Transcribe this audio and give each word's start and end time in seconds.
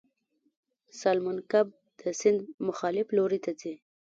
سالمن 0.99 1.37
کب 1.51 1.67
د 1.99 2.01
سیند 2.19 2.41
مخالف 2.67 3.07
لوري 3.17 3.39
ته 3.45 3.51
ځي 3.59 3.73